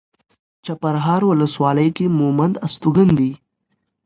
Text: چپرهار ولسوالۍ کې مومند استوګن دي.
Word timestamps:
چپرهار 0.65 1.21
ولسوالۍ 1.25 1.89
کې 1.97 2.05
مومند 2.19 2.55
استوګن 2.65 3.09
دي. 3.19 3.31